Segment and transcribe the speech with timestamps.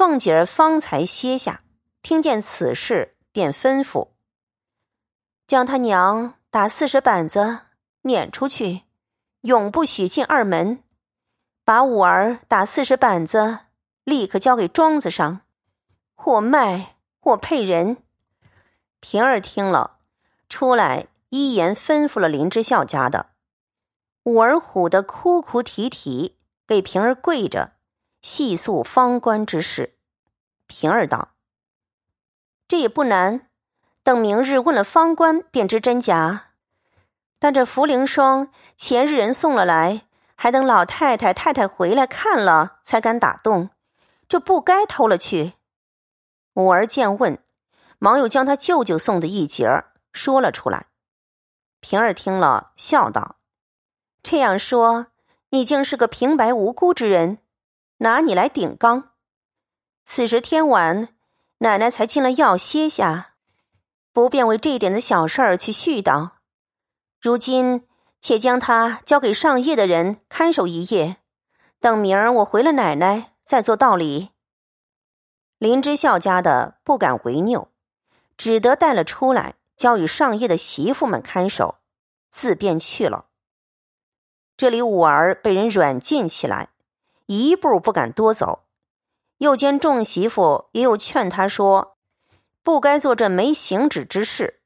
[0.00, 1.62] 凤姐儿方才歇下，
[2.00, 4.12] 听见此事，便吩咐
[5.46, 7.66] ：“将他娘打四十板子，
[8.00, 8.84] 撵出去，
[9.42, 10.82] 永不许进二门。
[11.66, 13.58] 把五儿打四十板子，
[14.04, 15.42] 立刻交给庄子上，
[16.14, 17.98] 或卖，或配人。”
[19.00, 19.98] 平儿听了，
[20.48, 23.32] 出来一言吩咐了林之孝家的。
[24.22, 27.74] 五儿唬得哭哭啼啼，给平儿跪着。
[28.22, 29.96] 细诉方官之事，
[30.66, 31.30] 平儿道
[32.68, 33.48] ：“这也不难，
[34.02, 36.48] 等明日问了方官，便知真假。
[37.38, 40.02] 但这茯苓霜前日人送了来，
[40.34, 43.70] 还等老太太、太太回来看了，才敢打动。
[44.28, 45.54] 这不该偷了去。”
[46.54, 47.42] 五儿见问，
[47.98, 50.88] 忙又将他舅舅送的一截儿说了出来。
[51.80, 53.36] 平儿听了，笑道
[54.22, 55.06] ：“这样说，
[55.48, 57.38] 你竟是个平白无辜之人。”
[58.02, 59.10] 拿你来顶缸。
[60.06, 61.08] 此时天晚，
[61.58, 63.34] 奶奶才进了药歇下，
[64.12, 66.30] 不便为这点子小事儿去絮叨。
[67.20, 67.86] 如今
[68.18, 71.18] 且将他交给上夜的人看守一夜，
[71.78, 74.30] 等明儿我回了奶奶，再做道理。
[75.58, 77.68] 林之孝家的不敢违拗，
[78.38, 81.76] 只得带了出来，交与上夜的媳妇们看守，
[82.30, 83.26] 自便去了。
[84.56, 86.70] 这里五儿被人软禁起来。
[87.32, 88.64] 一步不敢多走，
[89.38, 91.96] 又见众媳妇也有劝他说
[92.64, 94.62] ：“不该做这没行止之事。”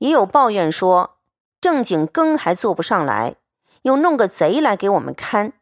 [0.00, 1.18] 也有抱怨说
[1.60, 3.36] ：“正经更还做不上来，
[3.82, 5.52] 又弄个贼来给我们看，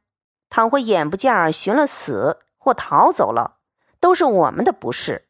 [0.49, 3.57] 倘或眼不见儿寻了死或逃走了，
[3.99, 5.27] 都是我们的不是。”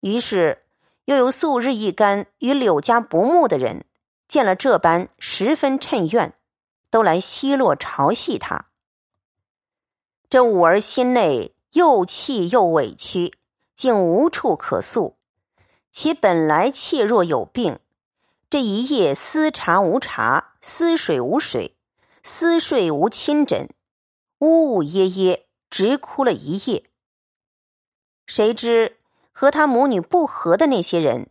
[0.00, 0.66] 于是
[1.06, 3.86] 又有素日一干与柳家不睦的人，
[4.28, 6.34] 见了这般，十分趁怨，
[6.90, 8.66] 都来奚落嘲戏他。
[10.34, 13.38] 这五儿心内又气又委屈，
[13.76, 15.16] 竟无处可诉。
[15.92, 17.78] 其本来怯弱有病，
[18.50, 21.76] 这一夜思茶无茶，思水无水，
[22.24, 23.68] 思睡无亲枕，
[24.40, 26.90] 呜呜咽咽，直哭了一夜。
[28.26, 28.96] 谁知
[29.30, 31.30] 和他母女不和的那些人，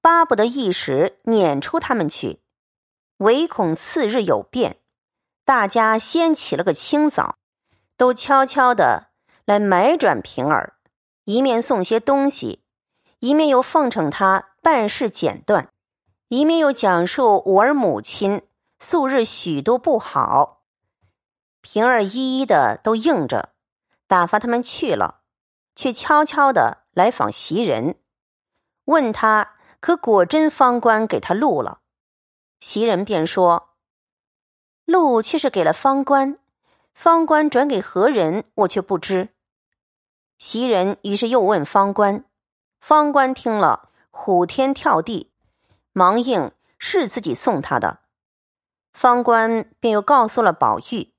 [0.00, 2.40] 巴不得一时撵出他们去，
[3.18, 4.80] 唯恐次日有变，
[5.44, 7.36] 大家先起了个清早。
[8.00, 9.08] 都悄悄的
[9.44, 10.78] 来买转平儿，
[11.24, 12.64] 一面送些东西，
[13.18, 15.70] 一面又奉承他办事简断，
[16.28, 18.40] 一面又讲述五儿母亲
[18.78, 20.62] 素日许多不好。
[21.60, 23.50] 平儿一一的都应着，
[24.08, 25.20] 打发他们去了，
[25.76, 27.96] 却悄悄的来访袭人，
[28.86, 31.80] 问他可果真方官给他录了。
[32.60, 33.74] 袭人便说
[34.86, 36.38] ：“录却是给了方官。”
[36.92, 39.30] 方官转给何人，我却不知。
[40.38, 42.24] 袭人于是又问方官，
[42.80, 45.32] 方官听了，虎天跳地，
[45.92, 48.00] 忙应是自己送他的。
[48.92, 51.14] 方官便又告诉了宝玉，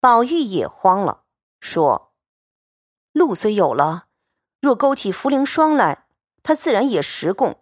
[0.00, 1.24] 宝玉也慌了，
[1.60, 2.12] 说
[3.12, 4.06] ：“路虽有了，
[4.60, 6.06] 若勾起茯苓霜来，
[6.42, 7.54] 他自然也实供；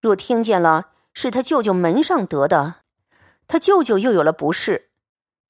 [0.00, 2.76] 若听见了是他舅舅门上得的，
[3.46, 4.92] 他舅舅又有了不是。”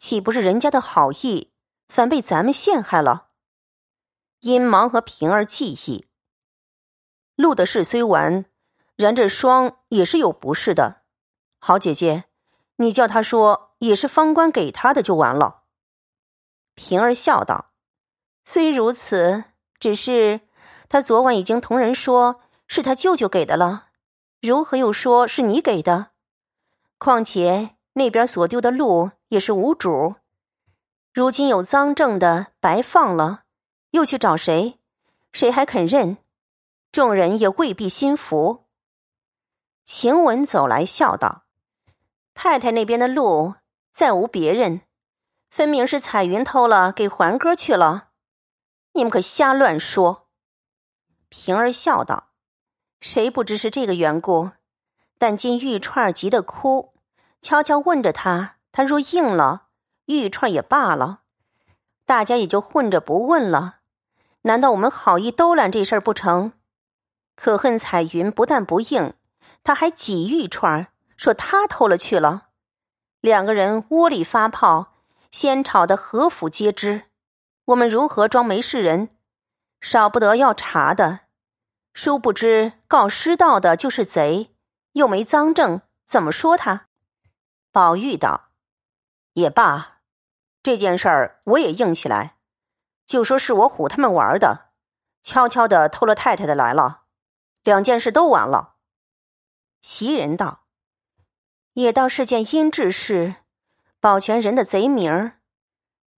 [0.04, 1.50] 岂不是人家的好意，
[1.88, 3.28] 反被咱们陷害了？
[4.40, 6.04] 因忙和平儿记忆，
[7.36, 8.44] 路的事虽完，
[8.96, 11.04] 然这霜也是有不是的。
[11.58, 12.24] 好姐姐，
[12.76, 15.62] 你叫他说也是方官给他的就完了。
[16.74, 17.72] 平儿笑道
[18.44, 19.44] ：“虽如此，
[19.80, 20.42] 只是
[20.90, 23.86] 他昨晚已经同人说是他舅舅给的了，
[24.42, 26.10] 如何又说是你给的？
[26.98, 30.14] 况且那边所丢的路。”也是无主，
[31.12, 33.42] 如今有赃证的白放了，
[33.90, 34.78] 又去找谁？
[35.32, 36.18] 谁还肯认？
[36.92, 38.66] 众人也未必心服。
[39.84, 41.46] 晴雯走来笑道
[42.32, 43.54] ：“太太那边的路
[43.92, 44.82] 再无别人，
[45.50, 48.10] 分明是彩云偷了，给环哥去了。
[48.92, 50.28] 你们可瞎乱说。”
[51.28, 52.28] 平儿笑道
[53.00, 54.52] ：“谁不知是这个缘故？
[55.18, 56.93] 但今玉串急得哭，
[57.44, 59.66] 悄悄问着他。”他若应了，
[60.06, 61.20] 玉串也罢了，
[62.04, 63.76] 大家也就混着不问了。
[64.42, 66.54] 难道我们好意兜揽这事儿不成？
[67.36, 69.14] 可恨彩云不但不应，
[69.62, 72.48] 他还挤玉串说他偷了去了。
[73.20, 74.94] 两个人窝里发炮，
[75.30, 77.04] 先吵得何府皆知。
[77.66, 79.10] 我们如何装没事人？
[79.80, 81.20] 少不得要查的。
[81.92, 84.50] 殊不知告失盗的就是贼，
[84.94, 86.86] 又没赃证，怎么说他？
[87.74, 88.50] 宝玉道。
[89.32, 89.98] 也罢，
[90.62, 92.36] 这件事儿我也硬起来，
[93.04, 94.70] 就说是我唬他们玩的，
[95.24, 97.06] 悄悄的偷了太太的来了，
[97.64, 98.76] 两件事都完了。
[99.82, 100.66] 袭人道
[101.74, 103.42] ：“也倒是件阴质事，
[103.98, 105.40] 保全人的贼名儿。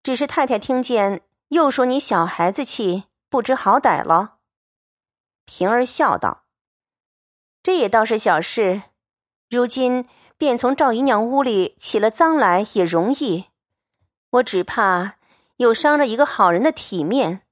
[0.03, 4.41] 只是太太听见，又说你小孩子气，不知好歹了。”
[5.47, 6.45] 平儿笑道
[7.65, 8.83] ：“这也倒是小事，
[9.49, 10.07] 如今
[10.39, 13.47] 便从赵姨娘屋里起了脏来也容易。
[14.31, 15.17] 我只怕
[15.57, 17.43] 又伤了一个好人的体面。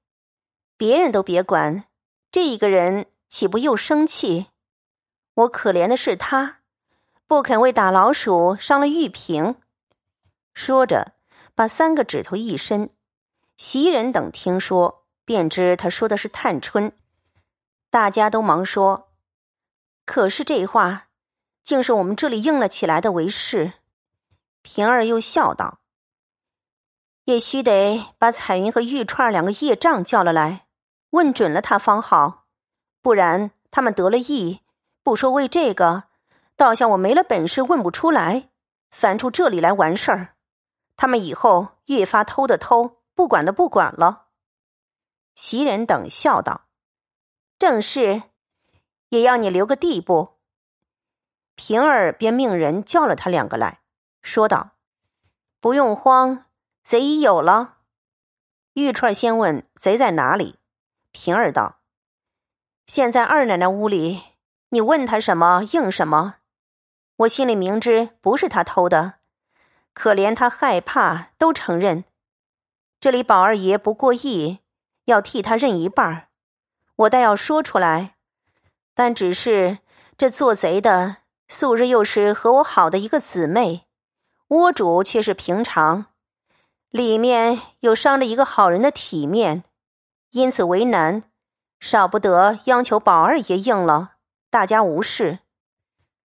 [0.77, 1.85] 别人都别管，
[2.31, 4.47] 这一个人岂不又生气？”
[5.35, 6.61] 我可怜的是他，
[7.27, 9.57] 不肯为打老鼠伤了玉瓶。
[10.53, 11.15] 说着，
[11.55, 12.91] 把三个指头一伸。
[13.57, 16.93] 袭人等听说，便知他说的是探春。
[17.91, 19.13] 大家都忙说
[20.07, 21.09] ：“可是这话，
[21.65, 23.73] 竟是我们这里硬了起来的为是。”
[24.63, 25.81] 平儿又笑道
[27.25, 30.67] ：“也须得把彩云和玉串两个业障叫了来，
[31.11, 32.45] 问准了他方好，
[33.03, 34.61] 不然他们得了意。”
[35.03, 36.05] 不说为这个，
[36.57, 38.49] 倒像我没了本事问不出来，
[38.91, 40.37] 翻出这里来完事儿。
[40.97, 44.29] 他们以后越发偷的偷，不管的不管了。
[45.35, 46.69] 袭人等笑道
[47.59, 48.23] ：“正是，
[49.11, 50.34] 也要你留个地步。”
[51.55, 53.81] 平儿便命人叫了他两个来
[54.23, 54.73] 说道
[55.61, 56.47] ：“不用慌，
[56.83, 57.79] 贼已有了。”
[58.75, 60.57] 玉钏先问贼在哪里，
[61.13, 61.81] 平儿道
[62.87, 64.23] ：“现在二奶奶屋里。”
[64.71, 66.39] 你问他什么应什么，
[67.19, 69.21] 我心里明知不是他偷的，
[69.93, 72.05] 可怜他害怕，都承认。
[72.99, 74.59] 这里宝二爷不过意，
[75.05, 76.27] 要替他认一半儿，
[76.97, 78.17] 我倒要说出来，
[78.95, 79.79] 但只是
[80.19, 81.19] 这做贼的
[81.49, 83.87] 素日又是和我好的一个姊妹，
[84.49, 86.07] 窝主却是平常，
[86.91, 89.65] 里面又伤了一个好人的体面，
[90.31, 91.25] 因此为难，
[91.81, 94.13] 少不得央求宝二爷应了。
[94.51, 95.41] 大家无事，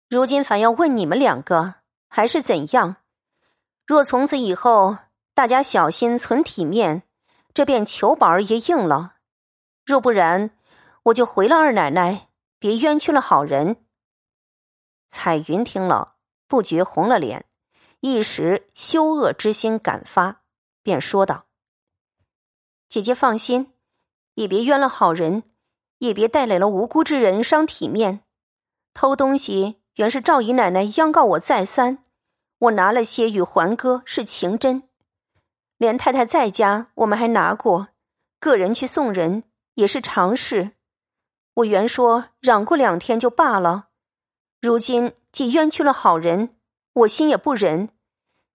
[0.10, 1.76] 如今反要问你们两个，
[2.10, 2.98] 还是怎样？
[3.86, 4.98] 若从此以后
[5.34, 7.04] 大家小心存体面，
[7.54, 9.18] 这便求宝二爷应了；
[9.86, 10.52] 若不然，
[11.04, 12.30] 我就回了二奶奶，
[12.60, 13.78] 别冤屈了好人。
[15.16, 16.16] 彩云听了，
[16.46, 17.46] 不觉红了脸，
[18.02, 20.42] 一时羞恶之心感发，
[20.84, 21.46] 便说道
[22.90, 23.72] ：“姐姐放心，
[24.34, 25.44] 也别冤了好人。”
[26.00, 28.26] 也别带来了无辜之人伤体面，
[28.94, 32.04] 偷东西原是赵姨奶奶央告我再三，
[32.60, 34.90] 我拿了些与环哥是情真，
[35.78, 37.88] 连太太在家我们还拿过，
[38.42, 39.46] 个人去送人
[39.76, 40.74] 也是常事。
[41.54, 43.88] 我原说嚷过两天就罢了，
[44.66, 46.56] 如今既冤屈了好人，
[46.94, 47.90] 我心也不忍。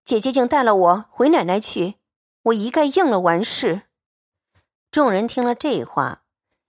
[0.05, 1.99] 姐姐竟带了我回奶奶去，
[2.43, 3.83] 我一概应了完事。
[4.91, 6.25] 众人听了这话。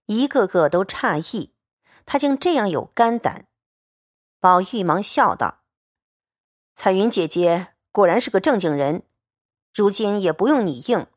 [0.06, 1.56] 一个个都诧异，
[2.06, 3.48] 他竟这样有肝胆。
[4.40, 5.62] 宝玉忙笑道
[6.76, 9.02] ：“彩云姐姐果然是个正经人，
[9.74, 11.08] 如今也不用你应，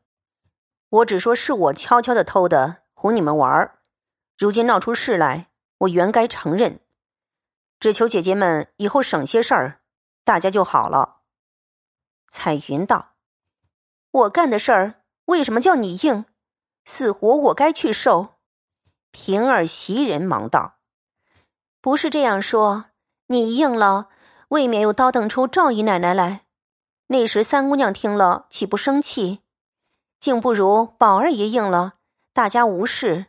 [0.89, 3.79] 我只说是我悄悄的偷的，哄你们玩儿。
[4.35, 6.79] 如今闹出事来，我原该承认，
[7.79, 9.81] 只求姐姐们以后省些事儿，
[10.23, 11.21] 大家就好了。”
[12.29, 13.13] 彩云道
[14.11, 16.25] ：“我干的事儿，为什么叫你应？
[16.85, 18.35] 死活我该去受。”
[19.11, 20.79] 平儿、袭人忙道
[21.79, 22.87] ：“不是这样说，
[23.27, 24.09] 你应了，
[24.49, 26.41] 未免又叨腾出赵姨奶奶来。
[27.07, 29.41] 那时三姑娘听了，岂不生气？
[30.19, 31.93] 竟不如宝二爷应了，
[32.33, 33.27] 大家无事。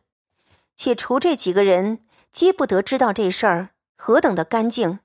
[0.75, 5.01] 且除这几个人，皆不得知道这事儿，何等的干净。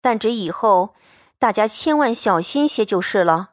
[0.00, 0.94] 但只以后，
[1.38, 3.50] 大家千万小心些就是了。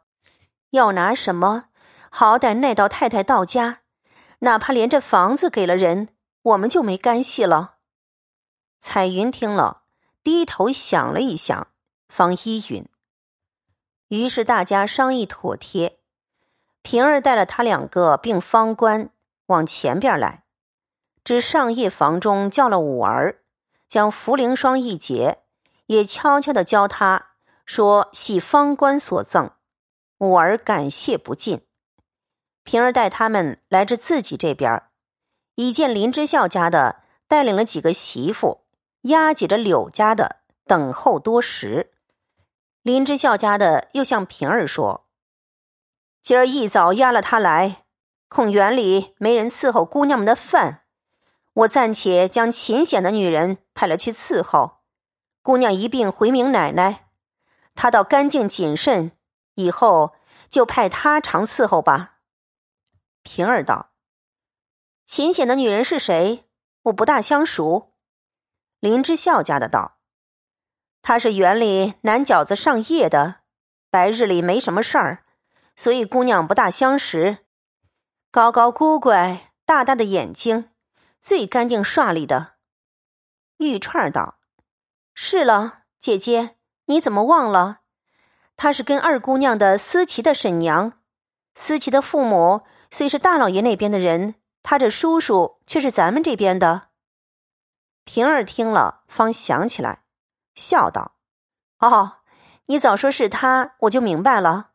[0.69, 1.65] 要拿什么，
[2.09, 3.81] 好歹耐到太太到家，
[4.39, 6.09] 哪怕连这房子给了人。”
[6.43, 7.75] 我们就没干系了。
[8.79, 9.83] 彩云听了，
[10.23, 11.67] 低头想了一想，
[12.09, 12.89] 方依允。
[14.07, 15.99] 于是大家商议妥帖，
[16.81, 19.11] 平儿带了他两个并方官
[19.45, 20.45] 往前边来，
[21.23, 23.40] 至上夜房中叫了五儿，
[23.91, 25.39] 将茯苓霜一结，
[25.87, 27.31] 也悄悄的教他
[27.65, 29.51] 说系方官所赠。
[30.17, 31.67] 母儿感谢不尽。
[32.63, 34.83] 平儿带他们来至自己这边
[35.55, 38.61] 已见林之孝家的带领了几个媳妇，
[39.01, 41.91] 押解着柳家的等候多时。
[42.83, 45.09] 林之孝家的又向平儿说
[46.23, 47.83] ：“今儿一早押了他来，
[48.29, 50.80] 恐园里没人伺候姑娘们的饭，
[51.53, 54.81] 我暂且将秦显的女人派了去伺候。
[55.41, 57.07] 姑娘一并回明奶奶，
[57.75, 59.11] 她倒干净谨慎，
[59.55, 60.13] 以后
[60.49, 62.19] 就派她常伺候吧。”
[63.23, 63.91] 平儿道。
[65.05, 66.45] 秦显的女人是谁？
[66.83, 67.93] 我不大相熟。
[68.79, 69.97] 林之孝家的道
[71.03, 73.41] ：“她是园里南饺子上夜的，
[73.89, 75.25] 白日里没什么事儿，
[75.75, 77.45] 所以姑娘不大相识。
[78.31, 80.70] 高高孤怪，大大的眼睛，
[81.21, 82.55] 最干净刷利的。”
[83.57, 84.39] 玉串道
[85.15, 87.81] ：“是了，姐姐，你怎么忘了？
[88.57, 90.99] 她是跟二姑娘的思琪的婶娘，
[91.55, 96.89] 思琪的父母虽是大老爷那边的人。”他这叔叔却是咱们这边的。
[98.03, 100.03] 平儿听了，方想起来，
[100.53, 101.15] 笑道
[101.81, 102.17] ：“哦，
[102.67, 104.73] 你早说是他，我就明白了。”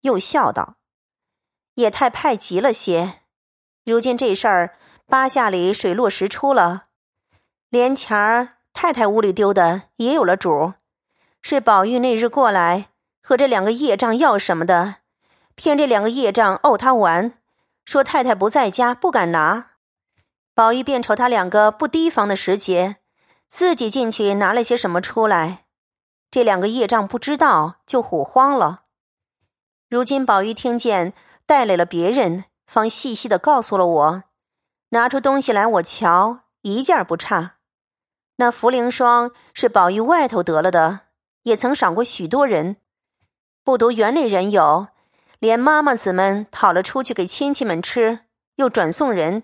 [0.00, 0.76] 又笑道
[1.76, 3.20] ：“也太派急了些。
[3.84, 6.86] 如今这事儿八下里水落石出了，
[7.70, 10.74] 连钱儿太太屋里丢的也有了主，
[11.40, 12.88] 是宝玉那日过来
[13.22, 14.96] 和这两个业障要什么的，
[15.54, 17.34] 骗这两个业障怄他玩。”
[17.86, 19.70] 说太太不在家，不敢拿，
[20.54, 22.96] 宝玉便瞅他两个不提防的时节，
[23.46, 25.66] 自己进去拿了些什么出来，
[26.28, 28.82] 这两个业障不知道，就唬慌了。
[29.88, 31.12] 如今宝玉听见
[31.46, 34.22] 带来了别人，方细细的告诉了我，
[34.90, 37.56] 拿出东西来我瞧，一件不差。
[38.36, 41.00] 那茯苓霜是宝玉外头得了的，
[41.42, 42.76] 也曾赏过许多人，
[43.64, 44.88] 不独园里人有。
[45.38, 48.20] 连妈妈子们讨了出去给亲戚们吃，
[48.54, 49.42] 又转送人；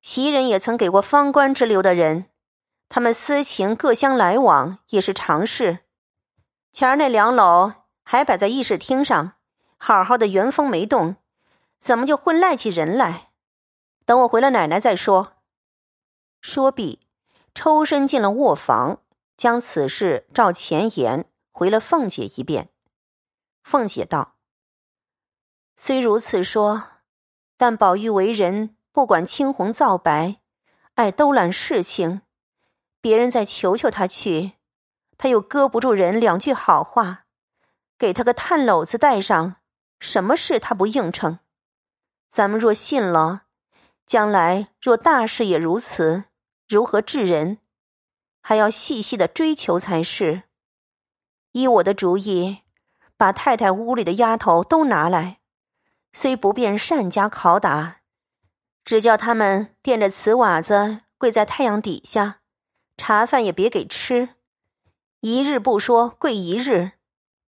[0.00, 2.26] 袭人也曾给过方官之流的人，
[2.88, 5.80] 他们私情各相来往也是常事。
[6.72, 9.34] 前儿那两篓还摆在议事厅上，
[9.76, 11.16] 好好的原封没动，
[11.78, 13.31] 怎么就混赖起人来？
[14.04, 15.34] 等我回了奶奶再说。
[16.40, 17.00] 说毕，
[17.54, 19.00] 抽身进了卧房，
[19.36, 22.70] 将此事照前言回了凤姐一遍。
[23.62, 24.34] 凤姐道。
[25.76, 26.84] 虽如此说，
[27.56, 30.40] 但宝玉为人不管青红皂白，
[30.94, 32.22] 爱兜揽事情。
[33.00, 34.52] 别人再求求他去，
[35.16, 37.24] 他又搁不住人两句好话，
[37.98, 39.56] 给他个炭篓子带上，
[39.98, 41.38] 什么事他不应承？
[42.30, 43.44] 咱们若信了，
[44.12, 46.24] 将来若大事也如此，
[46.68, 47.60] 如何治人？
[48.42, 50.42] 还要细细的追求才是。
[51.52, 52.58] 依我的主意，
[53.16, 55.38] 把太太屋里的丫头都拿来。
[56.12, 58.02] 虽不便善加拷打，
[58.84, 62.42] 只叫他们垫着瓷瓦子跪在太阳底下，
[62.98, 64.34] 茶饭也别给吃，
[65.20, 66.92] 一日不说跪一日，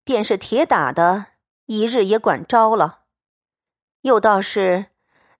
[0.02, 1.26] 便是铁打的，
[1.66, 3.00] 一日也管招了。
[4.00, 4.86] 又倒是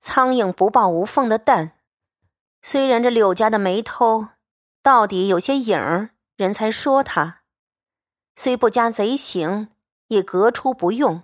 [0.07, 1.79] 苍蝇不抱无缝的蛋，
[2.61, 4.29] 虽然这柳家的没偷，
[4.83, 7.41] 到底有些影儿，人才说他，
[8.37, 9.71] 虽不加贼行，
[10.09, 11.23] 也革出不用。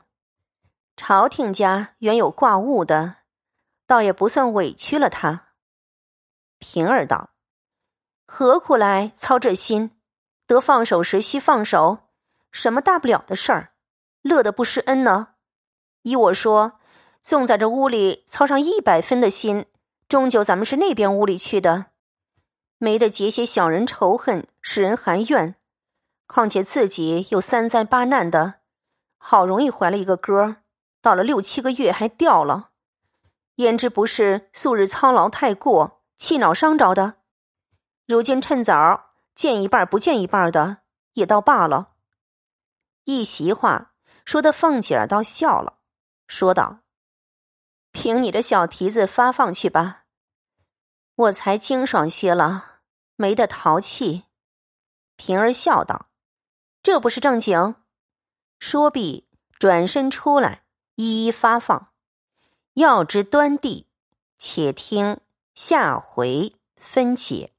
[0.97, 3.17] 朝廷家原有挂物的，
[3.87, 5.49] 倒也不算委屈了他。
[6.59, 7.35] 平儿道
[8.25, 9.91] ：“何苦来操这心？
[10.47, 12.09] 得放手时须放手，
[12.51, 13.75] 什么大不了的事儿？
[14.23, 15.35] 乐得不施恩呢？
[16.01, 16.80] 依我说，
[17.23, 19.67] 纵在这屋里操上一百分的心，
[20.09, 21.87] 终究咱们是那边屋里去的，
[22.79, 25.55] 没得结些小人仇恨，使人含怨。
[26.27, 28.55] 况且自己又三灾八难的，
[29.19, 30.57] 好容易怀了一个哥。”
[31.03, 32.73] 到了六七个月还掉了，
[33.55, 37.15] 焉知不是素日操劳太过，气恼伤着的？
[38.07, 40.83] 如今趁早见一半不见一半的，
[41.15, 41.93] 也倒罢了。
[43.05, 43.93] 一席话
[44.27, 45.79] 说的凤姐儿倒笑了，
[46.27, 46.81] 说道
[47.93, 50.05] ：“凭你的小蹄子发放去吧，
[51.15, 52.81] 我才清爽些了，
[53.17, 54.25] 没得淘气。”
[55.17, 56.09] 平儿笑道
[56.83, 57.77] ：“这不是正经。”
[58.59, 59.29] 说毕，
[59.59, 60.65] 转身出来。
[60.97, 61.95] 一一发放，
[62.75, 63.87] 要知端地，
[64.37, 65.19] 且听
[65.55, 67.55] 下回分解。